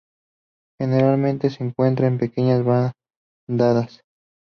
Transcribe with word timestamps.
Generalmente 0.79 1.51
se 1.51 1.63
encuentra 1.63 2.07
en 2.07 2.17
pequeñas 2.17 2.65
bandadas. 2.65 4.01